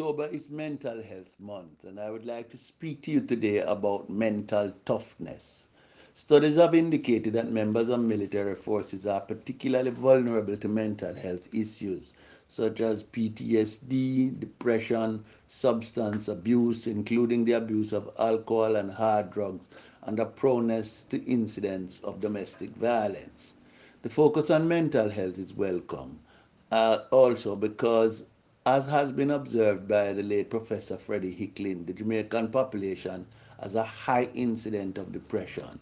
October 0.00 0.26
is 0.26 0.48
Mental 0.48 1.02
Health 1.02 1.34
Month, 1.40 1.82
and 1.82 1.98
I 1.98 2.08
would 2.08 2.24
like 2.24 2.48
to 2.50 2.56
speak 2.56 3.02
to 3.02 3.10
you 3.10 3.20
today 3.20 3.58
about 3.58 4.08
mental 4.08 4.72
toughness. 4.84 5.66
Studies 6.14 6.54
have 6.54 6.72
indicated 6.72 7.32
that 7.32 7.50
members 7.50 7.88
of 7.88 7.98
military 7.98 8.54
forces 8.54 9.06
are 9.06 9.20
particularly 9.20 9.90
vulnerable 9.90 10.56
to 10.56 10.68
mental 10.68 11.12
health 11.12 11.52
issues 11.52 12.12
such 12.46 12.80
as 12.80 13.02
PTSD, 13.02 14.38
depression, 14.38 15.24
substance 15.48 16.28
abuse, 16.28 16.86
including 16.86 17.44
the 17.44 17.54
abuse 17.54 17.92
of 17.92 18.08
alcohol 18.20 18.76
and 18.76 18.92
hard 18.92 19.32
drugs, 19.32 19.68
and 20.02 20.20
a 20.20 20.26
proneness 20.26 21.02
to 21.08 21.24
incidents 21.24 21.98
of 22.04 22.20
domestic 22.20 22.70
violence. 22.76 23.56
The 24.02 24.10
focus 24.10 24.48
on 24.48 24.68
mental 24.68 25.08
health 25.08 25.38
is 25.38 25.54
welcome, 25.54 26.20
uh, 26.70 26.98
also 27.10 27.56
because 27.56 28.26
as 28.68 28.84
has 28.84 29.10
been 29.10 29.30
observed 29.30 29.88
by 29.88 30.12
the 30.12 30.22
late 30.22 30.50
Professor 30.50 30.98
Freddie 30.98 31.32
Hickling, 31.32 31.86
the 31.86 31.94
Jamaican 31.94 32.48
population 32.50 33.24
has 33.58 33.74
a 33.74 33.82
high 33.82 34.28
incidence 34.34 34.98
of 34.98 35.10
depression. 35.10 35.80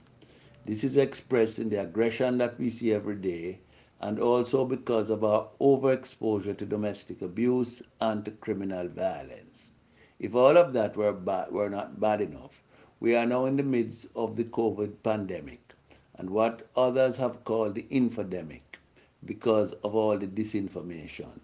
This 0.65 0.85
is 0.85 0.97
expressed 0.97 1.59
in 1.59 1.69
the 1.69 1.81
aggression 1.83 2.39
that 2.39 2.57
we 2.61 2.71
see 2.71 2.93
every 2.93 3.17
day 3.17 3.59
and 4.01 4.21
also 4.21 4.65
because 4.65 5.11
of 5.11 5.25
our 5.25 5.49
overexposure 5.61 6.57
to 6.57 6.65
domestic 6.65 7.23
abuse 7.23 7.83
and 8.01 8.25
to 8.25 8.31
criminal 8.31 8.87
violence. 8.87 9.73
If 10.21 10.37
all 10.37 10.57
of 10.57 10.73
that 10.75 10.97
were, 10.97 11.13
bad, 11.13 11.51
were 11.51 11.69
not 11.69 11.99
bad 11.99 12.21
enough, 12.21 12.63
we 13.01 13.17
are 13.17 13.27
now 13.27 13.47
in 13.47 13.57
the 13.57 13.65
midst 13.65 14.07
of 14.15 14.37
the 14.37 14.45
COVID 14.45 15.03
pandemic 15.03 15.75
and 16.15 16.31
what 16.31 16.69
others 16.77 17.17
have 17.17 17.43
called 17.43 17.75
the 17.75 17.87
infodemic 17.91 18.79
because 19.25 19.73
of 19.83 19.97
all 19.97 20.17
the 20.17 20.29
disinformation. 20.29 21.41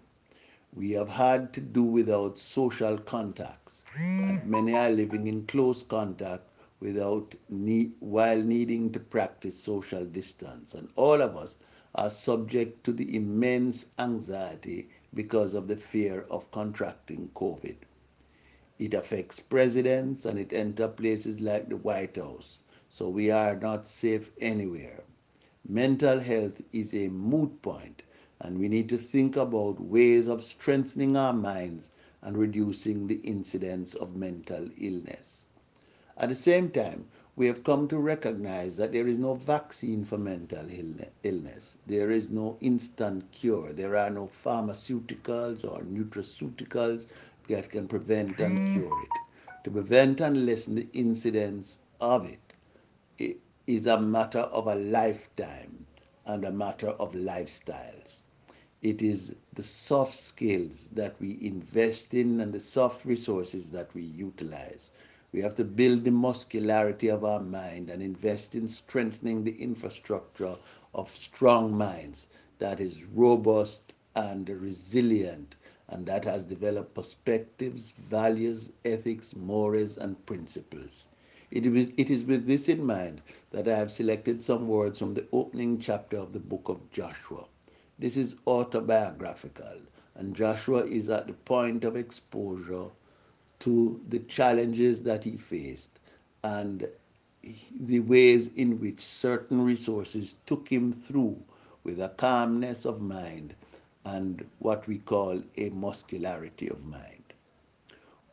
We 0.75 0.91
have 0.93 1.09
had 1.09 1.53
to 1.53 1.61
do 1.61 1.83
without 1.83 2.39
social 2.39 2.97
contacts, 2.97 3.85
and 3.95 4.43
many 4.45 4.73
are 4.73 4.89
living 4.89 5.27
in 5.27 5.45
close 5.45 5.83
contact 5.83 6.49
without 6.79 7.35
need, 7.47 7.93
while 7.99 8.41
needing 8.41 8.91
to 8.93 8.99
practice 8.99 9.55
social 9.55 10.03
distance. 10.03 10.73
And 10.73 10.89
all 10.95 11.21
of 11.21 11.37
us 11.37 11.57
are 11.93 12.09
subject 12.09 12.83
to 12.85 12.91
the 12.91 13.15
immense 13.15 13.85
anxiety 13.99 14.89
because 15.13 15.53
of 15.53 15.67
the 15.67 15.77
fear 15.77 16.25
of 16.31 16.49
contracting 16.49 17.29
COVID. 17.35 17.75
It 18.79 18.95
affects 18.95 19.39
presidents 19.39 20.25
and 20.25 20.39
it 20.39 20.53
enters 20.53 20.95
places 20.95 21.39
like 21.39 21.69
the 21.69 21.77
White 21.77 22.15
House. 22.15 22.61
So 22.89 23.09
we 23.09 23.29
are 23.29 23.55
not 23.55 23.85
safe 23.85 24.31
anywhere. 24.41 25.03
Mental 25.67 26.19
health 26.19 26.61
is 26.71 26.95
a 26.95 27.09
moot 27.09 27.61
point 27.61 28.01
and 28.39 28.57
we 28.57 28.67
need 28.67 28.89
to 28.89 28.97
think 28.97 29.35
about 29.35 29.79
ways 29.79 30.27
of 30.27 30.43
strengthening 30.43 31.15
our 31.15 31.33
minds 31.33 31.89
and 32.21 32.37
reducing 32.37 33.07
the 33.07 33.19
incidence 33.19 33.93
of 33.93 34.15
mental 34.15 34.69
illness. 34.77 35.43
At 36.17 36.29
the 36.29 36.35
same 36.35 36.69
time, 36.69 37.05
we 37.35 37.47
have 37.47 37.63
come 37.63 37.87
to 37.87 37.97
recognize 37.97 38.77
that 38.77 38.91
there 38.91 39.07
is 39.07 39.17
no 39.17 39.33
vaccine 39.33 40.05
for 40.05 40.17
mental 40.17 40.67
illness. 41.23 41.77
There 41.87 42.11
is 42.11 42.29
no 42.29 42.57
instant 42.61 43.31
cure. 43.31 43.73
There 43.73 43.95
are 43.97 44.09
no 44.09 44.27
pharmaceuticals 44.27 45.63
or 45.65 45.83
nutraceuticals 45.83 47.07
that 47.49 47.71
can 47.71 47.87
prevent 47.87 48.39
and 48.39 48.57
hmm. 48.59 48.73
cure 48.73 49.01
it. 49.03 49.63
To 49.63 49.71
prevent 49.71 50.21
and 50.21 50.45
lessen 50.45 50.75
the 50.75 50.87
incidence 50.93 51.79
of 51.99 52.25
it, 52.25 52.53
it 53.17 53.39
is 53.65 53.87
a 53.87 53.99
matter 53.99 54.39
of 54.39 54.67
a 54.67 54.75
lifetime 54.75 55.85
and 56.25 56.45
a 56.45 56.51
matter 56.51 56.89
of 56.89 57.13
lifestyles. 57.13 58.19
It 58.81 59.01
is 59.01 59.35
the 59.53 59.63
soft 59.63 60.15
skills 60.15 60.89
that 60.93 61.19
we 61.19 61.37
invest 61.41 62.13
in 62.13 62.39
and 62.41 62.53
the 62.53 62.59
soft 62.59 63.05
resources 63.05 63.69
that 63.71 63.93
we 63.93 64.01
utilize. 64.01 64.91
We 65.31 65.41
have 65.41 65.55
to 65.55 65.63
build 65.63 66.03
the 66.03 66.11
muscularity 66.11 67.07
of 67.07 67.23
our 67.23 67.39
mind 67.41 67.89
and 67.89 68.03
invest 68.03 68.55
in 68.55 68.67
strengthening 68.67 69.43
the 69.43 69.61
infrastructure 69.61 70.57
of 70.93 71.15
strong 71.15 71.75
minds 71.77 72.27
that 72.59 72.79
is 72.79 73.03
robust 73.05 73.93
and 74.15 74.47
resilient 74.49 75.55
and 75.87 76.05
that 76.05 76.25
has 76.25 76.45
developed 76.45 76.93
perspectives, 76.93 77.91
values, 77.91 78.71
ethics, 78.85 79.35
mores, 79.35 79.97
and 79.97 80.25
principles. 80.25 81.07
It 81.53 81.67
is, 81.67 81.89
it 81.97 82.09
is 82.09 82.23
with 82.23 82.47
this 82.47 82.67
in 82.67 82.83
mind 82.83 83.21
that 83.51 83.67
I 83.67 83.77
have 83.77 83.91
selected 83.91 84.41
some 84.41 84.67
words 84.67 84.97
from 84.97 85.13
the 85.13 85.27
opening 85.31 85.77
chapter 85.77 86.17
of 86.17 86.33
the 86.33 86.39
book 86.39 86.67
of 86.67 86.89
Joshua. 86.89 87.45
This 87.99 88.17
is 88.17 88.35
autobiographical, 88.47 89.77
and 90.15 90.35
Joshua 90.35 90.83
is 90.83 91.09
at 91.11 91.27
the 91.27 91.33
point 91.33 91.83
of 91.83 91.95
exposure 91.95 92.87
to 93.59 94.01
the 94.09 94.17
challenges 94.21 95.03
that 95.03 95.23
he 95.23 95.37
faced 95.37 95.99
and 96.43 96.89
the 97.79 97.99
ways 97.99 98.49
in 98.55 98.79
which 98.79 99.01
certain 99.01 99.63
resources 99.63 100.33
took 100.47 100.67
him 100.67 100.91
through 100.91 101.39
with 101.83 102.01
a 102.01 102.09
calmness 102.09 102.83
of 102.83 102.99
mind 102.99 103.53
and 104.05 104.43
what 104.57 104.87
we 104.87 104.97
call 104.97 105.39
a 105.57 105.69
muscularity 105.69 106.67
of 106.67 106.83
mind. 106.83 107.23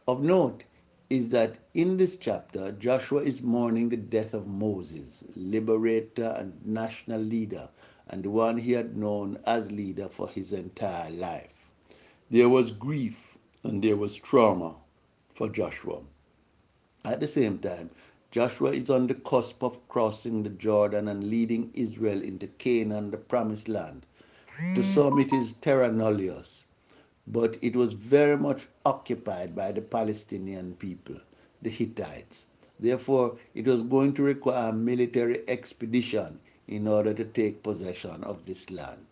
Of 0.08 0.22
note 0.22 0.64
is 1.10 1.30
that 1.30 1.56
in 1.74 1.96
this 1.96 2.16
chapter, 2.16 2.70
Joshua 2.70 3.22
is 3.22 3.42
mourning 3.42 3.88
the 3.88 3.96
death 3.96 4.32
of 4.32 4.46
Moses, 4.46 5.24
liberator 5.34 6.32
and 6.38 6.64
national 6.64 7.20
leader 7.20 7.68
and 8.08 8.22
the 8.22 8.30
one 8.30 8.56
he 8.56 8.72
had 8.72 8.96
known 8.96 9.36
as 9.44 9.70
leader 9.72 10.08
for 10.08 10.28
his 10.28 10.52
entire 10.52 11.10
life. 11.10 11.68
There 12.30 12.48
was 12.48 12.70
grief 12.70 13.36
and 13.64 13.82
there 13.82 13.96
was 13.96 14.14
trauma 14.14 14.76
for 15.34 15.48
Joshua. 15.48 16.00
At 17.04 17.18
the 17.18 17.28
same 17.28 17.58
time, 17.58 17.90
Joshua 18.30 18.70
is 18.70 18.88
on 18.88 19.08
the 19.08 19.14
cusp 19.14 19.64
of 19.64 19.88
crossing 19.88 20.44
the 20.44 20.50
Jordan 20.50 21.08
and 21.08 21.28
leading 21.28 21.72
Israel 21.74 22.22
into 22.22 22.46
Canaan, 22.46 23.10
the 23.10 23.16
promised 23.16 23.68
land. 23.68 24.06
To 24.76 24.82
some, 24.82 25.18
it 25.18 25.32
is 25.32 25.54
terra 25.54 25.90
nullius, 25.90 26.66
but 27.26 27.56
it 27.62 27.76
was 27.76 27.92
very 27.92 28.36
much 28.36 28.68
occupied 28.84 29.54
by 29.54 29.72
the 29.72 29.82
Palestinian 29.82 30.74
people, 30.74 31.16
the 31.62 31.70
Hittites. 31.70 32.46
Therefore, 32.78 33.36
it 33.54 33.66
was 33.66 33.82
going 33.82 34.14
to 34.14 34.22
require 34.22 34.70
a 34.70 34.72
military 34.72 35.48
expedition 35.48 36.40
in 36.66 36.86
order 36.86 37.12
to 37.12 37.24
take 37.24 37.62
possession 37.62 38.24
of 38.24 38.44
this 38.44 38.70
land. 38.70 39.04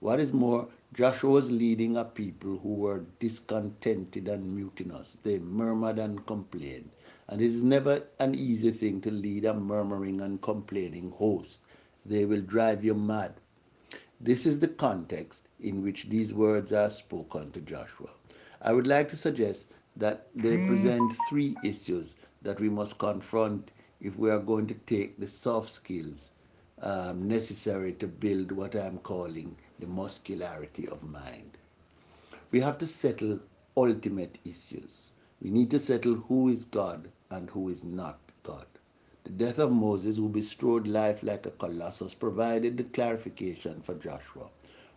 What 0.00 0.20
is 0.20 0.32
more, 0.32 0.68
Joshua 0.92 1.30
was 1.30 1.50
leading 1.50 1.96
a 1.96 2.04
people 2.04 2.58
who 2.58 2.74
were 2.74 3.04
discontented 3.18 4.28
and 4.28 4.54
mutinous. 4.54 5.18
They 5.22 5.38
murmured 5.38 5.98
and 5.98 6.24
complained. 6.26 6.90
And 7.28 7.40
it 7.40 7.50
is 7.50 7.64
never 7.64 8.04
an 8.18 8.34
easy 8.34 8.70
thing 8.70 9.00
to 9.00 9.10
lead 9.10 9.44
a 9.44 9.54
murmuring 9.54 10.20
and 10.20 10.40
complaining 10.40 11.10
host. 11.10 11.60
They 12.04 12.24
will 12.24 12.42
drive 12.42 12.84
you 12.84 12.94
mad. 12.94 13.34
This 14.20 14.46
is 14.46 14.60
the 14.60 14.68
context 14.68 15.48
in 15.60 15.82
which 15.82 16.08
these 16.08 16.32
words 16.34 16.72
are 16.72 16.90
spoken 16.90 17.50
to 17.52 17.60
Joshua. 17.60 18.10
I 18.62 18.72
would 18.72 18.86
like 18.86 19.08
to 19.08 19.16
suggest 19.16 19.66
that 19.96 20.28
they 20.34 20.66
present 20.66 21.12
three 21.28 21.56
issues 21.62 22.14
that 22.42 22.58
we 22.58 22.68
must 22.68 22.98
confront 22.98 23.70
if 24.00 24.18
we 24.18 24.30
are 24.30 24.38
going 24.38 24.66
to 24.68 24.74
take 24.86 25.18
the 25.18 25.26
soft 25.26 25.70
skills 25.70 26.30
um, 26.80 27.28
necessary 27.28 27.92
to 27.94 28.06
build 28.06 28.52
what 28.52 28.74
I'm 28.74 28.98
calling 28.98 29.56
the 29.78 29.86
muscularity 29.86 30.88
of 30.88 31.02
mind. 31.02 31.58
We 32.50 32.60
have 32.60 32.78
to 32.78 32.86
settle 32.86 33.40
ultimate 33.76 34.38
issues. 34.44 35.10
We 35.42 35.50
need 35.50 35.70
to 35.72 35.78
settle 35.78 36.14
who 36.14 36.48
is 36.48 36.64
God 36.64 37.10
and 37.30 37.50
who 37.50 37.68
is 37.68 37.84
not. 37.84 38.18
The 39.26 39.32
death 39.32 39.58
of 39.58 39.72
Moses, 39.72 40.18
who 40.18 40.28
bestrode 40.28 40.86
life 40.86 41.24
like 41.24 41.46
a 41.46 41.50
colossus, 41.50 42.14
provided 42.14 42.76
the 42.76 42.84
clarification 42.84 43.80
for 43.80 43.96
Joshua. 43.96 44.46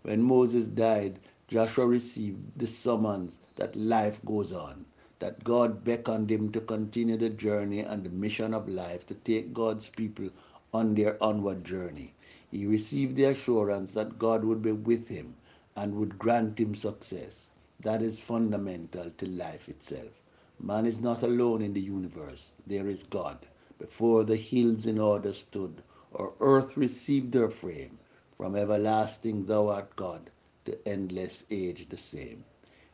When 0.03 0.21
Moses 0.21 0.67
died, 0.67 1.17
Joshua 1.47 1.87
received 1.87 2.37
the 2.55 2.67
summons 2.67 3.39
that 3.55 3.75
life 3.75 4.23
goes 4.23 4.53
on, 4.53 4.85
that 5.17 5.43
God 5.43 5.83
beckoned 5.83 6.29
him 6.29 6.51
to 6.51 6.61
continue 6.61 7.17
the 7.17 7.31
journey 7.31 7.79
and 7.79 8.03
the 8.03 8.11
mission 8.11 8.53
of 8.53 8.69
life 8.69 9.07
to 9.07 9.15
take 9.15 9.51
God's 9.51 9.89
people 9.89 10.29
on 10.75 10.93
their 10.93 11.17
onward 11.23 11.63
journey. 11.63 12.13
He 12.51 12.67
received 12.67 13.15
the 13.15 13.23
assurance 13.23 13.95
that 13.95 14.19
God 14.19 14.45
would 14.45 14.61
be 14.61 14.73
with 14.73 15.07
him 15.07 15.33
and 15.75 15.95
would 15.95 16.19
grant 16.19 16.59
him 16.59 16.75
success. 16.75 17.49
That 17.79 18.03
is 18.03 18.19
fundamental 18.19 19.09
to 19.09 19.25
life 19.27 19.67
itself. 19.67 20.21
Man 20.59 20.85
is 20.85 21.01
not 21.01 21.23
alone 21.23 21.63
in 21.63 21.73
the 21.73 21.81
universe. 21.81 22.53
There 22.67 22.87
is 22.87 23.01
God. 23.01 23.39
Before 23.79 24.25
the 24.25 24.35
hills 24.35 24.85
in 24.85 24.99
order 24.99 25.33
stood, 25.33 25.81
or 26.11 26.35
earth 26.41 26.75
received 26.75 27.33
her 27.33 27.49
frame, 27.49 27.97
from 28.35 28.55
everlasting 28.55 29.45
thou 29.45 29.69
art 29.69 29.95
God, 29.95 30.29
to 30.65 30.87
endless 30.87 31.45
age 31.49 31.87
the 31.89 31.97
same. 31.97 32.43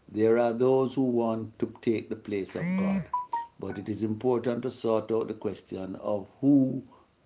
There 0.07 0.37
are 0.37 0.53
those 0.53 0.93
who 0.93 1.01
want 1.01 1.57
to 1.57 1.73
take 1.81 2.07
the 2.07 2.15
place 2.15 2.55
of 2.55 2.61
God, 2.77 3.03
but 3.59 3.79
it 3.79 3.89
is 3.89 4.03
important 4.03 4.61
to 4.61 4.69
sort 4.69 5.11
out 5.11 5.27
the 5.27 5.33
question 5.33 5.95
of 5.95 6.29
who 6.39 6.83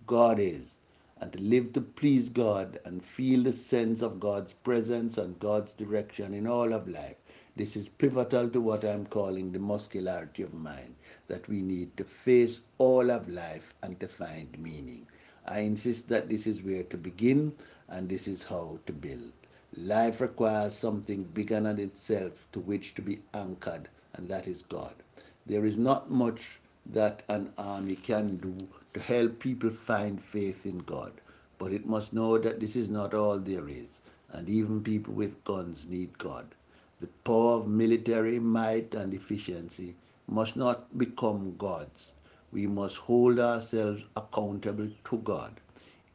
God 0.07 0.39
is 0.39 0.77
and 1.17 1.33
to 1.33 1.41
live 1.41 1.73
to 1.73 1.81
please 1.81 2.29
God 2.29 2.79
and 2.85 3.03
feel 3.03 3.43
the 3.43 3.51
sense 3.51 4.01
of 4.01 4.21
God's 4.21 4.53
presence 4.53 5.17
and 5.17 5.37
God's 5.37 5.73
direction 5.73 6.33
in 6.33 6.47
all 6.47 6.73
of 6.73 6.87
life. 6.87 7.17
This 7.59 7.75
is 7.75 7.89
pivotal 7.89 8.49
to 8.51 8.61
what 8.61 8.85
I'm 8.85 9.05
calling 9.05 9.51
the 9.51 9.59
muscularity 9.59 10.43
of 10.43 10.53
mind 10.53 10.95
that 11.27 11.49
we 11.49 11.61
need 11.61 11.97
to 11.97 12.05
face 12.05 12.63
all 12.77 13.11
of 13.11 13.27
life 13.27 13.73
and 13.83 13.99
to 13.99 14.07
find 14.07 14.57
meaning. 14.57 15.05
I 15.45 15.59
insist 15.59 16.07
that 16.07 16.29
this 16.29 16.47
is 16.47 16.63
where 16.63 16.83
to 16.83 16.97
begin 16.97 17.51
and 17.89 18.07
this 18.07 18.29
is 18.29 18.45
how 18.45 18.79
to 18.85 18.93
build. 18.93 19.33
Life 19.75 20.21
requires 20.21 20.73
something 20.73 21.25
bigger 21.25 21.59
than 21.59 21.79
itself 21.79 22.47
to 22.53 22.61
which 22.61 22.95
to 22.95 23.01
be 23.01 23.19
anchored, 23.33 23.89
and 24.13 24.29
that 24.29 24.47
is 24.47 24.61
God. 24.61 24.95
There 25.45 25.65
is 25.65 25.77
not 25.77 26.09
much 26.09 26.61
that 26.85 27.23
an 27.27 27.51
army 27.57 27.97
can 27.97 28.37
do 28.37 28.55
to 28.93 29.01
help 29.01 29.37
people 29.37 29.69
find 29.69 30.23
faith 30.23 30.65
in 30.65 30.77
God, 30.77 31.11
but 31.57 31.73
it 31.73 31.85
must 31.85 32.13
know 32.13 32.37
that 32.37 32.61
this 32.61 32.77
is 32.77 32.89
not 32.89 33.13
all 33.13 33.37
there 33.37 33.67
is, 33.67 33.99
and 34.31 34.47
even 34.47 34.81
people 34.81 35.13
with 35.13 35.43
guns 35.43 35.85
need 35.89 36.17
God. 36.17 36.55
The 36.99 37.07
power 37.23 37.53
of 37.53 37.67
military 37.67 38.39
might 38.39 38.93
and 38.93 39.13
efficiency 39.13 39.95
must 40.27 40.57
not 40.57 40.97
become 40.97 41.55
gods. 41.57 42.11
We 42.51 42.67
must 42.67 42.97
hold 42.97 43.39
ourselves 43.39 44.03
accountable 44.17 44.89
to 45.05 45.17
God. 45.19 45.61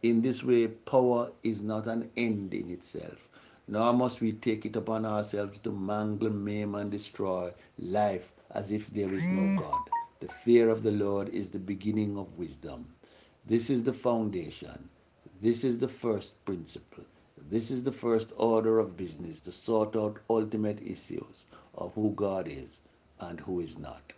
In 0.02 0.20
this 0.20 0.44
way, 0.44 0.68
power 0.68 1.32
is 1.42 1.62
not 1.62 1.86
an 1.86 2.10
end 2.16 2.52
in 2.52 2.70
itself, 2.70 3.28
nor 3.66 3.94
must 3.94 4.20
we 4.20 4.32
take 4.32 4.66
it 4.66 4.76
upon 4.76 5.06
ourselves 5.06 5.58
to 5.60 5.72
mangle, 5.72 6.28
maim, 6.28 6.74
and 6.74 6.90
destroy 6.90 7.54
life 7.78 8.32
as 8.50 8.70
if 8.70 8.88
there 8.88 9.12
is 9.14 9.26
no 9.26 9.42
hmm. 9.42 9.56
God. 9.56 9.80
The 10.20 10.28
fear 10.28 10.68
of 10.68 10.82
the 10.82 10.92
Lord 10.92 11.30
is 11.30 11.48
the 11.48 11.58
beginning 11.58 12.18
of 12.18 12.38
wisdom. 12.38 12.86
This 13.46 13.70
is 13.70 13.82
the 13.82 13.94
foundation. 13.94 14.90
This 15.40 15.64
is 15.64 15.78
the 15.78 15.88
first 15.88 16.44
principle. 16.44 17.04
This 17.50 17.70
is 17.70 17.82
the 17.82 17.92
first 17.92 18.32
order 18.38 18.78
of 18.78 18.96
business 18.96 19.40
to 19.40 19.52
sort 19.52 19.96
out 19.96 20.18
ultimate 20.30 20.80
issues 20.80 21.44
of 21.74 21.92
who 21.94 22.12
God 22.12 22.48
is 22.48 22.80
and 23.20 23.38
who 23.38 23.60
is 23.60 23.78
not. 23.78 24.14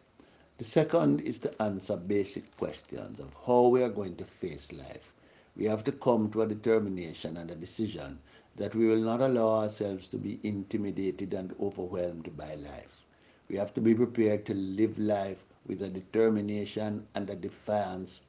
The 0.58 0.64
second 0.64 1.20
is 1.22 1.40
to 1.40 1.62
answer 1.62 1.96
basic 1.96 2.56
questions 2.56 3.18
of 3.18 3.34
how 3.44 3.66
we 3.66 3.82
are 3.82 3.88
going 3.88 4.14
to 4.16 4.24
face 4.24 4.72
life. 4.72 5.12
We 5.56 5.64
have 5.64 5.82
to 5.84 5.92
come 5.92 6.30
to 6.30 6.42
a 6.42 6.46
determination 6.46 7.36
and 7.36 7.50
a 7.50 7.56
decision 7.56 8.20
that 8.54 8.76
we 8.76 8.86
will 8.86 9.02
not 9.02 9.20
allow 9.20 9.60
ourselves 9.60 10.06
to 10.08 10.18
be 10.18 10.38
intimidated 10.44 11.34
and 11.34 11.52
overwhelmed 11.60 12.36
by 12.36 12.54
life. 12.54 13.04
We 13.48 13.56
have 13.56 13.74
to 13.74 13.80
be 13.80 13.94
prepared 13.94 14.46
to 14.46 14.54
live 14.54 14.98
life 14.98 15.44
with 15.66 15.82
a 15.82 15.88
determination 15.88 17.06
and 17.16 17.28
a 17.28 17.34
defiance 17.34 18.22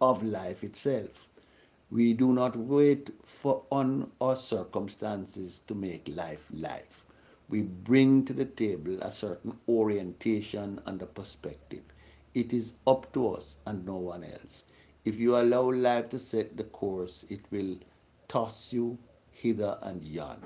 of 0.00 0.22
life 0.22 0.64
itself. 0.64 1.28
We 1.92 2.14
do 2.14 2.32
not 2.32 2.56
wait 2.56 3.10
for 3.24 3.64
on 3.72 4.12
or 4.20 4.36
circumstances 4.36 5.62
to 5.66 5.74
make 5.74 6.06
life 6.06 6.46
life. 6.52 7.04
We 7.48 7.62
bring 7.62 8.24
to 8.26 8.32
the 8.32 8.44
table 8.44 9.02
a 9.02 9.10
certain 9.10 9.58
orientation 9.68 10.80
and 10.86 11.02
a 11.02 11.06
perspective. 11.06 11.82
It 12.32 12.52
is 12.52 12.74
up 12.86 13.12
to 13.14 13.30
us 13.30 13.56
and 13.66 13.84
no 13.84 13.96
one 13.96 14.22
else. 14.22 14.66
If 15.04 15.18
you 15.18 15.36
allow 15.36 15.72
life 15.72 16.10
to 16.10 16.18
set 16.20 16.56
the 16.56 16.62
course, 16.62 17.26
it 17.28 17.40
will 17.50 17.76
toss 18.28 18.72
you 18.72 18.96
hither 19.32 19.76
and 19.82 20.04
yon. 20.04 20.40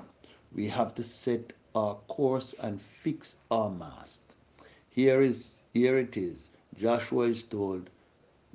We 0.51 0.67
have 0.69 0.95
to 0.95 1.03
set 1.03 1.53
our 1.75 1.93
course 2.07 2.55
and 2.59 2.81
fix 2.81 3.35
our 3.51 3.69
mast. 3.69 4.21
Here 4.89 5.21
is 5.21 5.59
here 5.73 5.99
it 5.99 6.17
is. 6.17 6.49
Joshua 6.75 7.25
is 7.25 7.43
told, 7.43 7.91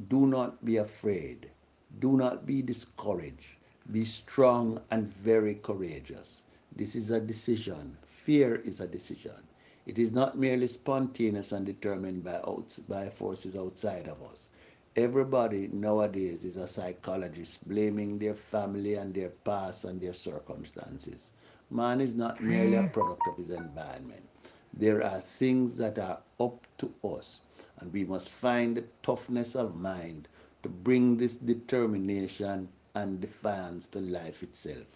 do 0.08 0.26
not 0.26 0.64
be 0.64 0.78
afraid. 0.78 1.50
Do 1.98 2.16
not 2.16 2.46
be 2.46 2.62
discouraged. 2.62 3.56
Be 3.90 4.04
strong 4.04 4.80
and 4.90 5.06
very 5.08 5.54
courageous. 5.54 6.42
This 6.74 6.94
is 6.94 7.10
a 7.10 7.20
decision. 7.20 7.96
Fear 8.06 8.56
is 8.56 8.80
a 8.80 8.86
decision. 8.86 9.48
It 9.86 9.98
is 9.98 10.12
not 10.12 10.38
merely 10.38 10.66
spontaneous 10.68 11.52
and 11.52 11.66
determined 11.66 12.22
by, 12.22 12.36
outs- 12.46 12.78
by 12.78 13.08
forces 13.08 13.56
outside 13.56 14.06
of 14.08 14.22
us. 14.22 14.48
Everybody 14.96 15.68
nowadays 15.68 16.44
is 16.44 16.56
a 16.56 16.66
psychologist, 16.66 17.66
blaming 17.68 18.18
their 18.18 18.34
family 18.34 18.94
and 18.94 19.14
their 19.14 19.30
past 19.30 19.84
and 19.84 20.00
their 20.00 20.14
circumstances. 20.14 21.32
Man 21.70 22.00
is 22.00 22.14
not 22.14 22.42
merely 22.42 22.76
a 22.76 22.84
product 22.84 23.26
of 23.26 23.36
his 23.36 23.50
environment. 23.50 24.28
There 24.72 25.02
are 25.04 25.20
things 25.20 25.76
that 25.78 25.98
are 25.98 26.20
up 26.38 26.66
to 26.78 26.92
us, 27.02 27.40
and 27.78 27.92
we 27.92 28.04
must 28.04 28.28
find 28.28 28.76
the 28.76 28.84
toughness 29.02 29.54
of 29.54 29.76
mind 29.76 30.28
to 30.62 30.68
bring 30.68 31.16
this 31.16 31.36
determination 31.36 32.68
and 32.94 33.20
defiance 33.20 33.86
to 33.88 34.00
life 34.00 34.42
itself. 34.42 34.86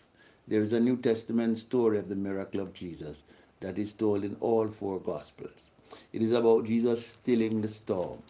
There 0.46 0.62
is 0.62 0.72
a 0.72 0.80
New 0.80 0.96
Testament 0.96 1.58
story 1.58 1.98
of 1.98 2.08
the 2.08 2.16
miracle 2.16 2.60
of 2.60 2.74
Jesus 2.74 3.22
that 3.60 3.78
is 3.78 3.92
told 3.92 4.24
in 4.24 4.36
all 4.40 4.68
four 4.68 5.00
Gospels. 5.00 5.70
It 6.12 6.22
is 6.22 6.32
about 6.32 6.66
Jesus 6.66 7.06
stilling 7.06 7.60
the 7.60 7.68
storm. 7.68 8.22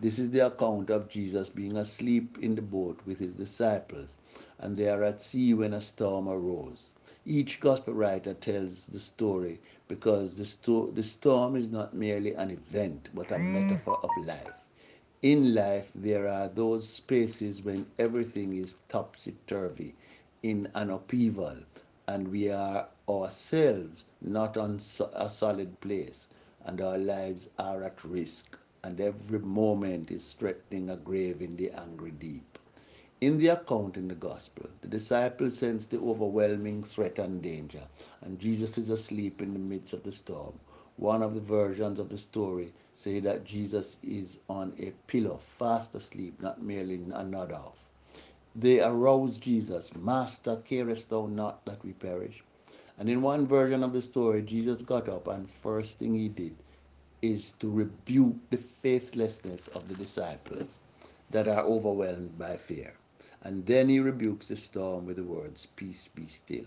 This 0.00 0.18
is 0.18 0.30
the 0.30 0.46
account 0.46 0.90
of 0.90 1.08
Jesus 1.08 1.48
being 1.48 1.76
asleep 1.76 2.38
in 2.40 2.56
the 2.56 2.62
boat 2.62 2.98
with 3.06 3.20
his 3.20 3.34
disciples, 3.34 4.16
and 4.58 4.76
they 4.76 4.88
are 4.88 5.04
at 5.04 5.22
sea 5.22 5.54
when 5.54 5.74
a 5.74 5.80
storm 5.80 6.28
arose. 6.28 6.90
Each 7.24 7.60
gospel 7.60 7.94
writer 7.94 8.34
tells 8.34 8.86
the 8.86 8.98
story 8.98 9.60
because 9.86 10.34
the, 10.34 10.44
sto- 10.44 10.90
the 10.90 11.04
storm 11.04 11.54
is 11.54 11.68
not 11.68 11.94
merely 11.94 12.34
an 12.34 12.50
event 12.50 13.10
but 13.14 13.30
a 13.30 13.34
mm. 13.34 13.52
metaphor 13.52 14.00
of 14.02 14.10
life. 14.26 14.61
In 15.22 15.54
life, 15.54 15.92
there 15.94 16.26
are 16.26 16.48
those 16.48 16.88
spaces 16.88 17.62
when 17.62 17.86
everything 17.96 18.56
is 18.56 18.74
topsy 18.88 19.36
turvy, 19.46 19.94
in 20.42 20.68
an 20.74 20.90
upheaval, 20.90 21.58
and 22.08 22.26
we 22.26 22.50
are 22.50 22.88
ourselves 23.08 24.04
not 24.20 24.56
on 24.56 24.80
a 25.14 25.30
solid 25.30 25.80
place, 25.80 26.26
and 26.64 26.80
our 26.80 26.98
lives 26.98 27.48
are 27.56 27.84
at 27.84 28.02
risk, 28.04 28.58
and 28.82 29.00
every 29.00 29.38
moment 29.38 30.10
is 30.10 30.32
threatening 30.32 30.90
a 30.90 30.96
grave 30.96 31.40
in 31.40 31.54
the 31.54 31.70
angry 31.70 32.10
deep. 32.10 32.58
In 33.20 33.38
the 33.38 33.46
account 33.46 33.96
in 33.96 34.08
the 34.08 34.16
gospel, 34.16 34.68
the 34.80 34.88
disciples 34.88 35.56
sense 35.56 35.86
the 35.86 36.00
overwhelming 36.00 36.82
threat 36.82 37.20
and 37.20 37.40
danger, 37.40 37.82
and 38.22 38.40
Jesus 38.40 38.76
is 38.76 38.90
asleep 38.90 39.40
in 39.40 39.52
the 39.52 39.60
midst 39.60 39.92
of 39.92 40.02
the 40.02 40.10
storm. 40.10 40.58
One 40.96 41.22
of 41.22 41.34
the 41.34 41.40
versions 41.40 41.98
of 41.98 42.10
the 42.10 42.18
story 42.18 42.72
say 42.92 43.20
that 43.20 43.44
Jesus 43.44 43.96
is 44.02 44.38
on 44.48 44.74
a 44.78 44.92
pillow, 45.06 45.38
fast 45.38 45.94
asleep, 45.94 46.40
not 46.40 46.62
merely 46.62 46.94
a 47.12 47.24
nod 47.24 47.50
off. 47.50 47.82
They 48.54 48.80
arouse 48.80 49.38
Jesus, 49.38 49.94
Master, 49.96 50.56
carest 50.56 51.08
thou 51.08 51.26
not 51.26 51.64
that 51.64 51.82
we 51.82 51.94
perish? 51.94 52.44
And 52.98 53.08
in 53.08 53.22
one 53.22 53.46
version 53.46 53.82
of 53.82 53.94
the 53.94 54.02
story, 54.02 54.42
Jesus 54.42 54.82
got 54.82 55.08
up 55.08 55.26
and 55.28 55.48
first 55.48 55.98
thing 55.98 56.14
he 56.14 56.28
did 56.28 56.54
is 57.22 57.52
to 57.52 57.70
rebuke 57.70 58.36
the 58.50 58.58
faithlessness 58.58 59.68
of 59.68 59.88
the 59.88 59.94
disciples 59.94 60.68
that 61.30 61.48
are 61.48 61.64
overwhelmed 61.64 62.36
by 62.36 62.56
fear. 62.56 62.92
And 63.42 63.64
then 63.64 63.88
he 63.88 63.98
rebukes 64.00 64.48
the 64.48 64.56
storm 64.56 65.06
with 65.06 65.16
the 65.16 65.24
words, 65.24 65.66
Peace 65.74 66.08
be 66.08 66.26
still. 66.26 66.66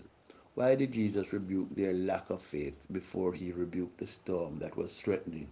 Why 0.56 0.74
did 0.74 0.92
Jesus 0.92 1.34
rebuke 1.34 1.74
their 1.74 1.92
lack 1.92 2.30
of 2.30 2.40
faith 2.40 2.78
before 2.90 3.34
he 3.34 3.52
rebuked 3.52 3.98
the 3.98 4.06
storm 4.06 4.58
that 4.60 4.74
was 4.74 4.98
threatening 4.98 5.48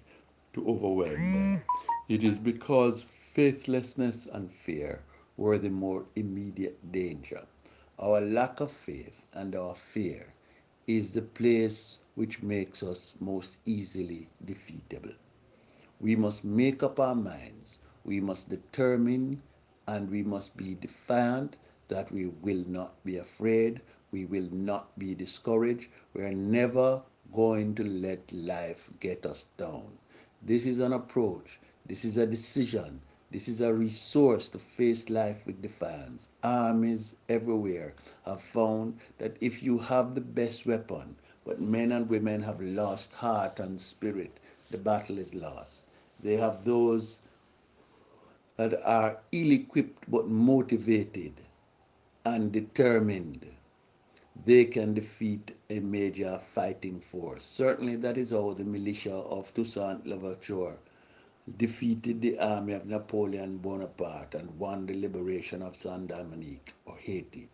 to 0.55 0.67
overwhelm 0.67 1.33
them? 1.35 1.63
It 2.09 2.25
is 2.25 2.39
because 2.39 3.03
faithlessness 3.03 4.27
and 4.33 4.51
fear 4.51 5.03
were 5.37 5.59
the 5.59 5.69
more 5.69 6.07
immediate 6.17 6.91
danger. 6.91 7.45
Our 7.99 8.23
lack 8.23 8.61
of 8.61 8.73
faith 8.73 9.27
and 9.35 9.55
our 9.55 9.75
fear 9.75 10.33
is 10.87 11.13
the 11.13 11.21
place 11.21 11.99
which 12.15 12.43
makes 12.43 12.83
us 12.83 13.15
most 13.21 13.59
easily 13.67 14.31
defeatable. 14.47 15.15
We 16.01 16.17
must 16.17 16.45
make 16.45 16.83
up 16.83 16.99
our 16.99 17.15
minds. 17.15 17.79
We 18.05 18.23
must 18.23 18.49
determine 18.49 19.43
and 19.87 20.11
we 20.11 20.23
must 20.23 20.57
be 20.57 20.77
defiant 20.77 21.57
that 21.89 22.11
we 22.11 22.29
will 22.29 22.65
not 22.67 23.05
be 23.05 23.19
afraid. 23.19 23.83
We 24.15 24.27
will 24.27 24.49
not 24.53 24.97
be 24.97 25.13
discouraged. 25.17 25.89
We're 26.13 26.31
never 26.31 27.03
going 27.33 27.75
to 27.75 27.83
let 27.83 28.33
life 28.33 28.89
get 29.01 29.27
us 29.27 29.49
down. 29.57 29.99
This 30.41 30.67
is 30.67 30.79
an 30.79 30.93
approach. 30.93 31.59
This 31.85 32.05
is 32.05 32.17
a 32.17 32.25
decision. 32.25 33.01
This 33.33 33.49
is 33.49 33.61
a 33.61 33.75
resource 33.75 34.49
to 34.51 34.61
face 34.61 35.11
life 35.11 35.45
with 35.47 35.61
defiance. 35.61 36.29
Armies 36.45 37.17
everywhere 37.29 37.93
have 38.25 38.41
found 38.41 39.01
that 39.19 39.37
if 39.41 39.65
you 39.65 39.79
have 39.79 40.15
the 40.15 40.21
best 40.21 40.65
weapon, 40.65 41.17
but 41.45 41.61
men 41.61 41.91
and 41.91 42.09
women 42.09 42.41
have 42.41 42.61
lost 42.61 43.15
heart 43.15 43.59
and 43.59 43.81
spirit, 43.81 44.39
the 44.71 44.79
battle 44.79 45.19
is 45.19 45.35
lost. 45.35 45.87
They 46.21 46.37
have 46.37 46.65
those 46.65 47.21
that 48.59 48.81
are 48.85 49.19
ill 49.33 49.51
equipped 49.51 50.09
but 50.09 50.29
motivated 50.29 51.41
and 52.25 52.53
determined. 52.53 53.45
They 54.45 54.65
can 54.65 54.95
defeat 54.95 55.53
a 55.71 55.81
major 55.81 56.39
fighting 56.39 57.01
force. 57.01 57.45
Certainly, 57.45 57.97
that 57.97 58.19
is 58.19 58.31
how 58.31 58.53
the 58.53 58.65
militia 58.65 59.15
of 59.15 59.55
Toussaint 59.55 60.07
Louverture 60.07 60.79
defeated 61.57 62.21
the 62.21 62.39
army 62.39 62.73
of 62.73 62.87
Napoleon 62.87 63.59
Bonaparte 63.59 64.35
and 64.35 64.59
won 64.59 64.87
the 64.87 64.95
liberation 64.95 65.63
of 65.63 65.81
Saint 65.81 66.09
Domingue 66.09 66.61
or 66.85 66.97
Haiti. 66.97 67.49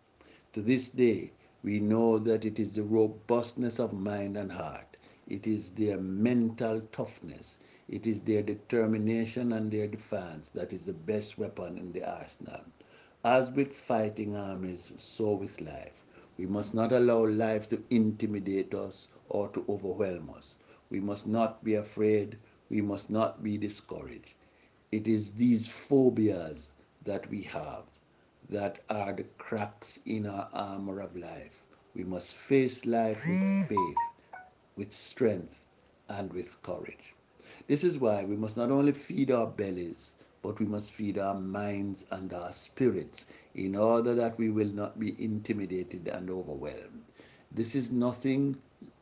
To 0.53 0.61
this 0.61 0.89
day, 0.89 1.31
we 1.63 1.79
know 1.79 2.17
that 2.19 2.45
it 2.45 2.57
is 2.59 2.71
the 2.71 2.83
robustness 2.83 3.79
of 3.79 3.93
mind 3.93 4.35
and 4.37 4.51
heart, 4.51 4.97
it 5.27 5.47
is 5.47 5.71
their 5.71 5.99
mental 5.99 6.81
toughness, 6.91 7.57
it 7.87 8.07
is 8.07 8.21
their 8.21 8.41
determination 8.41 9.51
and 9.53 9.71
their 9.71 9.87
defense 9.87 10.49
that 10.49 10.73
is 10.73 10.85
the 10.85 10.93
best 10.93 11.37
weapon 11.37 11.77
in 11.77 11.91
the 11.91 12.03
arsenal. 12.03 12.61
As 13.23 13.51
with 13.51 13.75
fighting 13.75 14.35
armies, 14.35 14.93
so 14.97 15.33
with 15.33 15.61
life. 15.61 16.00
We 16.41 16.47
must 16.47 16.73
not 16.73 16.91
allow 16.91 17.27
life 17.27 17.67
to 17.69 17.83
intimidate 17.91 18.73
us 18.73 19.09
or 19.29 19.49
to 19.49 19.63
overwhelm 19.69 20.31
us. 20.31 20.55
We 20.89 20.99
must 20.99 21.27
not 21.27 21.63
be 21.63 21.75
afraid. 21.75 22.35
We 22.67 22.81
must 22.81 23.11
not 23.11 23.43
be 23.43 23.59
discouraged. 23.59 24.33
It 24.91 25.07
is 25.07 25.33
these 25.33 25.67
phobias 25.67 26.71
that 27.03 27.29
we 27.29 27.43
have 27.43 27.83
that 28.49 28.79
are 28.89 29.13
the 29.13 29.25
cracks 29.37 29.99
in 30.03 30.25
our 30.25 30.49
armor 30.51 31.01
of 31.01 31.15
life. 31.15 31.61
We 31.93 32.05
must 32.05 32.33
face 32.33 32.87
life 32.87 33.21
with 33.23 33.67
faith, 33.67 33.97
with 34.75 34.91
strength, 34.91 35.67
and 36.09 36.33
with 36.33 36.59
courage. 36.63 37.13
This 37.67 37.83
is 37.83 37.99
why 37.99 38.25
we 38.25 38.35
must 38.35 38.57
not 38.57 38.71
only 38.71 38.93
feed 38.93 39.29
our 39.29 39.45
bellies, 39.45 40.15
but 40.43 40.59
we 40.59 40.65
must 40.65 40.91
feed 40.91 41.19
our 41.19 41.39
minds 41.39 42.05
and 42.11 42.33
our 42.33 42.51
spirits 42.51 43.25
in 43.53 43.75
order 43.75 44.15
that 44.15 44.37
we 44.37 44.49
will 44.49 44.71
not 44.73 44.99
be 44.99 45.15
intimidated 45.23 46.07
and 46.07 46.29
overwhelmed. 46.29 47.03
This 47.51 47.75
is 47.75 47.91
nothing, 47.91 48.57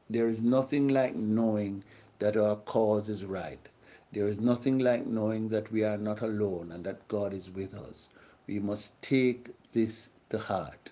there 0.09 0.27
is 0.27 0.41
nothing 0.41 0.89
like 0.89 1.15
knowing 1.15 1.83
that 2.19 2.35
our 2.35 2.57
cause 2.57 3.07
is 3.09 3.23
right. 3.23 3.69
There 4.11 4.27
is 4.27 4.39
nothing 4.39 4.79
like 4.79 5.05
knowing 5.05 5.49
that 5.49 5.71
we 5.71 5.83
are 5.83 5.97
not 5.97 6.21
alone 6.21 6.71
and 6.71 6.83
that 6.83 7.07
God 7.07 7.33
is 7.33 7.49
with 7.51 7.73
us. 7.73 8.09
We 8.47 8.59
must 8.59 9.01
take 9.01 9.49
this 9.71 10.09
to 10.29 10.39
heart. 10.39 10.89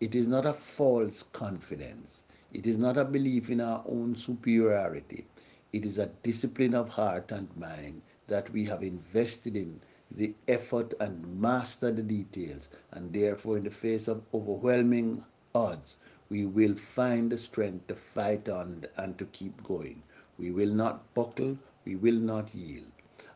It 0.00 0.14
is 0.14 0.28
not 0.28 0.46
a 0.46 0.52
false 0.52 1.22
confidence. 1.22 2.24
It 2.52 2.66
is 2.66 2.78
not 2.78 2.96
a 2.96 3.04
belief 3.04 3.50
in 3.50 3.60
our 3.60 3.82
own 3.86 4.14
superiority. 4.14 5.26
It 5.72 5.84
is 5.84 5.98
a 5.98 6.10
discipline 6.22 6.74
of 6.74 6.88
heart 6.88 7.32
and 7.32 7.48
mind 7.56 8.02
that 8.28 8.50
we 8.52 8.64
have 8.64 8.82
invested 8.82 9.56
in 9.56 9.80
the 10.10 10.34
effort 10.48 10.94
and 11.00 11.40
master 11.40 11.90
the 11.90 12.02
details, 12.02 12.68
and 12.92 13.12
therefore, 13.12 13.56
in 13.56 13.64
the 13.64 13.70
face 13.70 14.08
of 14.08 14.22
overwhelming 14.32 15.24
odds, 15.54 15.96
we 16.28 16.44
will 16.44 16.74
find 16.74 17.30
the 17.30 17.38
strength 17.38 17.86
to 17.86 17.94
fight 17.94 18.48
on 18.48 18.84
and 18.96 19.16
to 19.18 19.24
keep 19.26 19.62
going. 19.62 20.02
We 20.38 20.50
will 20.50 20.74
not 20.74 21.14
buckle, 21.14 21.58
we 21.84 21.96
will 21.96 22.20
not 22.20 22.54
yield. 22.54 22.90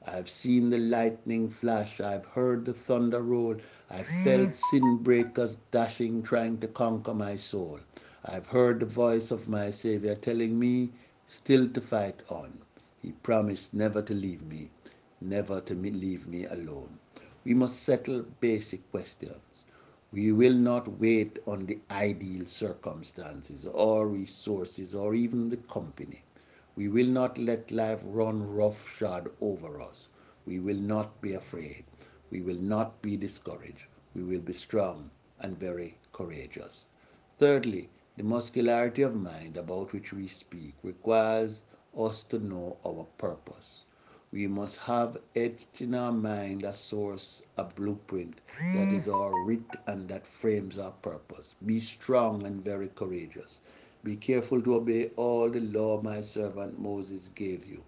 I 0.04 0.12
have 0.12 0.28
seen 0.28 0.70
the 0.70 0.78
lightning 0.78 1.48
flash, 1.48 2.00
I 2.00 2.12
have 2.12 2.26
heard 2.26 2.64
the 2.64 2.72
thunder 2.72 3.22
roll, 3.22 3.56
I 3.90 3.98
have 3.98 4.06
mm. 4.06 4.24
felt 4.24 4.54
sin 4.54 4.96
breakers 4.98 5.58
dashing, 5.70 6.22
trying 6.22 6.58
to 6.58 6.68
conquer 6.68 7.14
my 7.14 7.36
soul. 7.36 7.80
I 8.24 8.32
have 8.32 8.46
heard 8.48 8.80
the 8.80 8.86
voice 8.86 9.30
of 9.30 9.48
my 9.48 9.70
Savior 9.70 10.14
telling 10.14 10.58
me 10.58 10.90
still 11.28 11.68
to 11.68 11.80
fight 11.80 12.22
on. 12.28 12.58
He 13.02 13.12
promised 13.12 13.72
never 13.72 14.02
to 14.02 14.14
leave 14.14 14.42
me, 14.42 14.70
never 15.20 15.60
to 15.60 15.74
leave 15.74 16.26
me 16.26 16.44
alone. 16.46 16.98
We 17.44 17.54
must 17.54 17.82
settle 17.82 18.24
basic 18.40 18.90
questions. 18.90 19.64
We 20.12 20.32
will 20.32 20.54
not 20.54 20.98
wait 21.00 21.38
on 21.46 21.66
the 21.66 21.78
ideal 21.90 22.46
circumstances 22.46 23.64
or 23.66 24.08
resources 24.08 24.94
or 24.94 25.14
even 25.14 25.48
the 25.48 25.56
company. 25.56 26.22
We 26.76 26.88
will 26.88 27.08
not 27.08 27.38
let 27.38 27.70
life 27.70 28.00
run 28.04 28.52
roughshod 28.54 29.30
over 29.40 29.80
us. 29.80 30.08
We 30.46 30.58
will 30.58 30.78
not 30.78 31.20
be 31.20 31.34
afraid. 31.34 31.84
We 32.30 32.40
will 32.40 32.60
not 32.60 33.02
be 33.02 33.16
discouraged. 33.16 33.86
We 34.14 34.22
will 34.22 34.40
be 34.40 34.52
strong 34.54 35.10
and 35.38 35.58
very 35.58 35.98
courageous. 36.12 36.86
Thirdly, 37.36 37.88
the 38.16 38.24
muscularity 38.24 39.02
of 39.02 39.14
mind 39.14 39.56
about 39.56 39.92
which 39.92 40.12
we 40.12 40.26
speak 40.28 40.74
requires 40.82 41.64
us 41.96 42.24
to 42.24 42.38
know 42.38 42.78
our 42.84 43.06
purpose. 43.18 43.84
We 44.32 44.46
must 44.46 44.76
have 44.76 45.18
etched 45.34 45.80
in 45.80 45.92
our 45.92 46.12
mind 46.12 46.62
a 46.62 46.72
source, 46.72 47.42
a 47.56 47.64
blueprint 47.64 48.40
that 48.74 48.92
is 48.92 49.08
our 49.08 49.32
writ 49.44 49.76
and 49.88 50.08
that 50.08 50.24
frames 50.24 50.78
our 50.78 50.92
purpose. 50.92 51.56
Be 51.66 51.80
strong 51.80 52.46
and 52.46 52.64
very 52.64 52.86
courageous. 52.88 53.58
Be 54.04 54.14
careful 54.14 54.62
to 54.62 54.76
obey 54.76 55.10
all 55.16 55.50
the 55.50 55.58
law 55.58 56.00
my 56.00 56.20
servant 56.20 56.78
Moses 56.78 57.28
gave 57.34 57.66
you. 57.66 57.82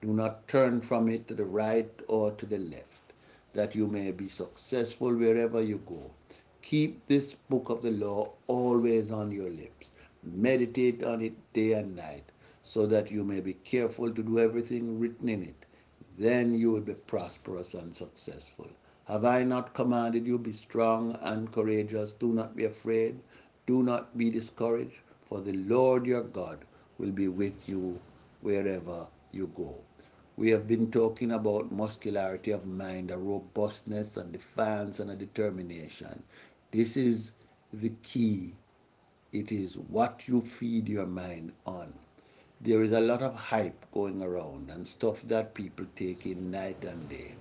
Do 0.00 0.12
not 0.12 0.46
turn 0.46 0.82
from 0.82 1.08
it 1.08 1.26
to 1.26 1.34
the 1.34 1.44
right 1.44 1.90
or 2.06 2.30
to 2.30 2.46
the 2.46 2.58
left, 2.58 3.12
that 3.52 3.74
you 3.74 3.88
may 3.88 4.12
be 4.12 4.28
successful 4.28 5.12
wherever 5.12 5.60
you 5.60 5.78
go. 5.84 6.12
Keep 6.62 7.08
this 7.08 7.34
book 7.34 7.70
of 7.70 7.82
the 7.82 7.90
law 7.90 8.34
always 8.46 9.10
on 9.10 9.32
your 9.32 9.50
lips. 9.50 9.88
Meditate 10.22 11.02
on 11.02 11.20
it 11.22 11.34
day 11.54 11.72
and 11.72 11.96
night, 11.96 12.30
so 12.62 12.86
that 12.86 13.10
you 13.10 13.24
may 13.24 13.40
be 13.40 13.54
careful 13.54 14.12
to 14.12 14.22
do 14.22 14.38
everything 14.38 15.00
written 15.00 15.28
in 15.28 15.42
it. 15.42 15.66
Then 16.18 16.52
you 16.52 16.72
will 16.72 16.80
be 16.80 16.94
prosperous 16.94 17.74
and 17.74 17.94
successful. 17.94 18.66
Have 19.04 19.24
I 19.24 19.44
not 19.44 19.72
commanded 19.72 20.26
you, 20.26 20.36
be 20.36 20.50
strong 20.50 21.16
and 21.22 21.50
courageous? 21.52 22.12
Do 22.12 22.32
not 22.32 22.56
be 22.56 22.64
afraid. 22.64 23.20
Do 23.66 23.84
not 23.84 24.18
be 24.18 24.28
discouraged 24.28 24.98
for 25.28 25.40
the 25.40 25.52
Lord 25.52 26.06
your 26.06 26.24
God 26.24 26.64
will 26.98 27.12
be 27.12 27.28
with 27.28 27.68
you 27.68 28.00
wherever 28.40 29.06
you 29.30 29.46
go. 29.54 29.76
We 30.36 30.50
have 30.50 30.66
been 30.66 30.90
talking 30.90 31.32
about 31.32 31.70
muscularity 31.70 32.50
of 32.50 32.66
mind, 32.66 33.10
a 33.10 33.18
robustness 33.18 34.16
and 34.16 34.32
defiance 34.32 35.00
and 35.00 35.10
a 35.10 35.16
determination. 35.16 36.22
This 36.70 36.96
is 36.96 37.32
the 37.72 37.90
key. 38.02 38.54
It 39.32 39.52
is 39.52 39.76
what 39.76 40.22
you 40.26 40.40
feed 40.40 40.88
your 40.88 41.06
mind 41.06 41.52
on. 41.66 41.92
There 42.60 42.82
is 42.82 42.92
a 42.92 43.00
lot 43.00 43.22
of 43.22 43.34
hype 43.34 43.86
going 43.92 44.22
around 44.22 44.70
and 44.70 44.86
stuff 44.86 45.22
that 45.22 45.54
people 45.54 45.86
take 45.94 46.26
in 46.26 46.50
night 46.50 46.84
and 46.84 47.08
day. 47.08 47.36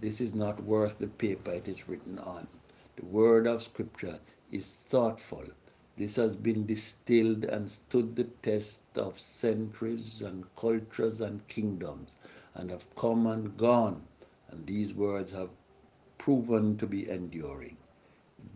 This 0.00 0.20
is 0.20 0.34
not 0.34 0.62
worth 0.62 0.98
the 0.98 1.08
paper 1.08 1.50
it 1.52 1.68
is 1.68 1.88
written 1.88 2.18
on. 2.18 2.48
The 2.96 3.04
word 3.04 3.46
of 3.46 3.62
Scripture 3.62 4.20
is 4.50 4.70
thoughtful 4.72 5.44
this 5.96 6.16
has 6.16 6.34
been 6.34 6.66
distilled 6.66 7.44
and 7.44 7.70
stood 7.70 8.16
the 8.16 8.24
test 8.24 8.82
of 8.96 9.16
centuries 9.20 10.22
and 10.22 10.44
cultures 10.56 11.20
and 11.20 11.46
kingdoms 11.46 12.16
and 12.54 12.68
have 12.70 12.92
come 12.96 13.28
and 13.28 13.56
gone, 13.56 14.02
and 14.48 14.66
these 14.66 14.92
words 14.92 15.30
have 15.30 15.50
proven 16.18 16.76
to 16.78 16.86
be 16.88 17.08
enduring. 17.08 17.76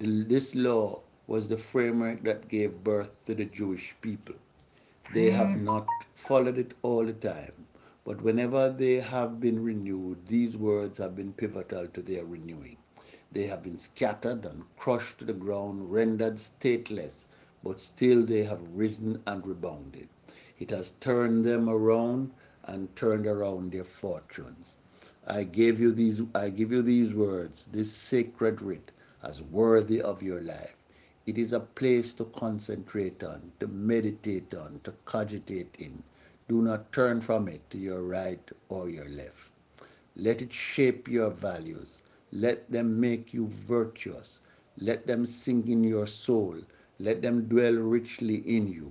This 0.00 0.56
law 0.56 1.02
was 1.28 1.46
the 1.48 1.58
framework 1.58 2.24
that 2.24 2.48
gave 2.48 2.82
birth 2.82 3.12
to 3.26 3.34
the 3.36 3.44
Jewish 3.44 3.94
people. 4.00 4.34
They 5.12 5.30
have 5.30 5.48
mm. 5.48 5.62
not 5.62 5.88
followed 6.14 6.58
it 6.58 6.74
all 6.82 7.04
the 7.04 7.12
time, 7.12 7.66
but 8.04 8.22
whenever 8.22 8.70
they 8.70 8.94
have 9.00 9.40
been 9.40 9.62
renewed, 9.62 10.26
these 10.26 10.56
words 10.56 10.98
have 10.98 11.14
been 11.16 11.32
pivotal 11.34 11.88
to 11.88 12.02
their 12.02 12.24
renewing. 12.24 12.78
They 13.30 13.46
have 13.48 13.62
been 13.62 13.78
scattered 13.78 14.46
and 14.46 14.64
crushed 14.76 15.18
to 15.18 15.24
the 15.26 15.34
ground, 15.34 15.92
rendered 15.92 16.38
stateless, 16.38 17.26
but 17.62 17.80
still 17.80 18.24
they 18.24 18.44
have 18.44 18.60
risen 18.74 19.22
and 19.26 19.46
rebounded. 19.46 20.08
It 20.58 20.70
has 20.70 20.92
turned 20.92 21.44
them 21.44 21.68
around 21.68 22.32
and 22.64 22.94
turned 22.96 23.26
around 23.26 23.72
their 23.72 23.84
fortunes. 23.84 24.76
I 25.26 25.44
gave 25.44 25.80
you 25.80 25.92
these 25.92 26.22
I 26.34 26.48
give 26.50 26.72
you 26.72 26.82
these 26.82 27.14
words, 27.14 27.68
this 27.70 27.92
sacred 27.92 28.62
writ, 28.62 28.90
as 29.22 29.42
worthy 29.42 30.00
of 30.00 30.22
your 30.22 30.40
life. 30.40 30.77
It 31.28 31.36
is 31.36 31.52
a 31.52 31.60
place 31.60 32.14
to 32.14 32.24
concentrate 32.24 33.22
on, 33.22 33.52
to 33.60 33.66
meditate 33.66 34.54
on, 34.54 34.80
to 34.84 34.94
cogitate 35.04 35.76
in. 35.78 36.02
Do 36.48 36.62
not 36.62 36.90
turn 36.90 37.20
from 37.20 37.48
it 37.48 37.68
to 37.68 37.76
your 37.76 38.02
right 38.02 38.50
or 38.70 38.88
your 38.88 39.10
left. 39.10 39.52
Let 40.16 40.40
it 40.40 40.50
shape 40.50 41.06
your 41.06 41.28
values. 41.28 42.02
Let 42.32 42.72
them 42.72 42.98
make 42.98 43.34
you 43.34 43.46
virtuous. 43.46 44.40
Let 44.78 45.06
them 45.06 45.26
sink 45.26 45.66
in 45.66 45.84
your 45.84 46.06
soul. 46.06 46.56
Let 46.98 47.20
them 47.20 47.46
dwell 47.46 47.74
richly 47.74 48.36
in 48.36 48.66
you, 48.66 48.90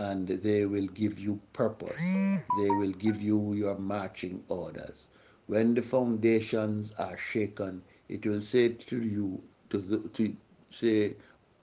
and 0.00 0.26
they 0.26 0.66
will 0.66 0.88
give 0.88 1.20
you 1.20 1.38
purpose. 1.52 2.00
They 2.00 2.70
will 2.80 2.90
give 2.98 3.22
you 3.22 3.52
your 3.54 3.78
marching 3.78 4.42
orders. 4.48 5.06
When 5.46 5.74
the 5.74 5.82
foundations 5.82 6.90
are 6.98 7.16
shaken, 7.16 7.82
it 8.08 8.26
will 8.26 8.40
say 8.40 8.70
to 8.70 9.00
you, 9.00 9.40
to, 9.68 9.78
the, 9.78 9.98
to 10.08 10.36
say, 10.72 11.14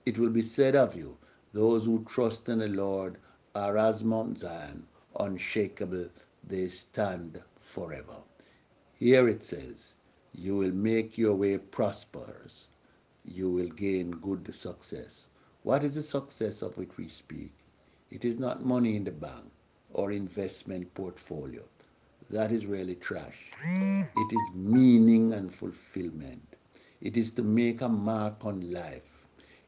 it 0.08 0.18
will 0.18 0.30
be 0.30 0.42
said 0.42 0.74
of 0.74 0.96
you, 0.96 1.18
those 1.52 1.84
who 1.84 2.02
trust 2.04 2.48
in 2.48 2.60
the 2.60 2.68
Lord 2.68 3.18
are 3.54 3.76
as 3.76 4.02
Mount 4.02 4.38
Zion, 4.38 4.86
unshakable, 5.20 6.08
they 6.44 6.68
stand 6.70 7.42
forever. 7.60 8.16
Here 8.94 9.28
it 9.28 9.44
says, 9.44 9.92
you 10.32 10.56
will 10.56 10.72
make 10.72 11.18
your 11.18 11.34
way 11.34 11.58
prosperous. 11.58 12.70
You 13.26 13.50
will 13.50 13.68
gain 13.68 14.12
good 14.12 14.54
success. 14.54 15.28
What 15.62 15.84
is 15.84 15.94
the 15.96 16.02
success 16.02 16.62
of 16.62 16.78
which 16.78 16.96
we 16.96 17.08
speak? 17.08 17.52
It 18.10 18.24
is 18.24 18.38
not 18.38 18.64
money 18.64 18.96
in 18.96 19.04
the 19.04 19.10
bank 19.10 19.50
or 19.92 20.10
investment 20.12 20.94
portfolio. 20.94 21.64
That 22.30 22.50
is 22.50 22.64
really 22.64 22.94
trash. 22.94 23.50
It 23.62 24.32
is 24.32 24.54
meaning 24.54 25.34
and 25.34 25.54
fulfillment. 25.54 26.56
It 27.02 27.16
is 27.18 27.30
to 27.32 27.42
make 27.42 27.82
a 27.82 27.88
mark 27.88 28.44
on 28.46 28.72
life. 28.72 29.07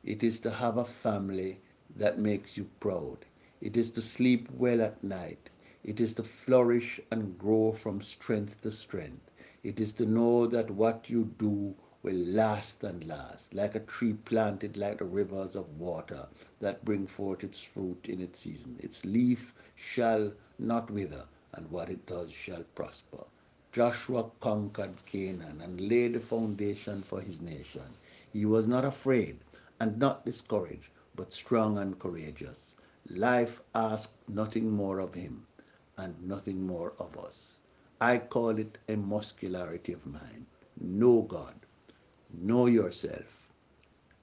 It 0.03 0.23
is 0.23 0.41
to 0.41 0.51
have 0.51 0.79
a 0.79 0.85
family 0.87 1.61
that 1.95 2.19
makes 2.19 2.57
you 2.57 2.71
proud. 2.81 3.27
It 3.61 3.77
is 3.77 3.91
to 3.93 4.01
sleep 4.01 4.49
well 4.51 4.81
at 4.81 5.05
night. 5.05 5.51
It 5.85 6.01
is 6.01 6.15
to 6.15 6.23
flourish 6.25 6.99
and 7.11 7.39
grow 7.39 7.73
from 7.73 8.01
strength 8.01 8.63
to 8.63 8.71
strength. 8.73 9.31
It 9.63 9.79
is 9.79 9.93
to 9.95 10.07
know 10.07 10.47
that 10.47 10.71
what 10.71 11.11
you 11.11 11.35
do 11.39 11.75
will 12.03 12.15
last 12.17 12.83
and 12.83 13.07
last, 13.07 13.53
like 13.53 13.75
a 13.75 13.81
tree 13.81 14.15
planted 14.15 14.79
like 14.79 14.99
the 14.99 15.05
rivers 15.05 15.55
of 15.55 15.79
water 15.79 16.27
that 16.61 16.83
bring 16.83 17.07
forth 17.07 17.45
its 17.45 17.63
fruit 17.63 18.07
in 18.09 18.23
its 18.23 18.39
season. 18.39 18.77
Its 18.81 19.05
leaf 19.05 19.55
shall 19.75 20.33
not 20.59 20.91
wither, 20.91 21.27
and 21.53 21.71
what 21.71 21.91
it 21.91 22.07
does 22.07 22.33
shall 22.33 22.65
prosper. 22.75 23.25
Joshua 23.71 24.31
conquered 24.41 25.05
Canaan 25.05 25.61
and 25.61 25.79
laid 25.79 26.15
the 26.15 26.21
foundation 26.21 27.03
for 27.03 27.21
his 27.21 27.43
nation. 27.43 27.83
He 28.33 28.47
was 28.47 28.67
not 28.67 28.87
afraid 28.87 29.39
and 29.81 29.99
not 29.99 30.25
discouraged, 30.25 30.91
but 31.17 31.33
strong 31.33 31.79
and 31.79 31.99
courageous. 31.99 32.77
Life 33.09 33.63
asks 33.75 34.15
nothing 34.29 34.71
more 34.71 35.01
of 35.01 35.15
him 35.15 35.47
and 35.97 36.23
nothing 36.23 36.67
more 36.67 36.93
of 36.99 37.17
us. 37.19 37.59
I 38.01 38.19
call 38.19 38.51
it 38.59 38.79
a 38.89 38.97
muscularity 38.97 39.93
of 39.93 40.07
mind. 40.07 40.47
Know 40.81 41.23
God, 41.23 41.55
know 42.33 42.67
yourself, 42.67 43.49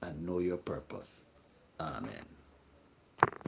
and 0.02 0.24
know 0.26 0.38
your 0.38 0.58
purpose. 0.58 1.22
Amen. 1.80 2.37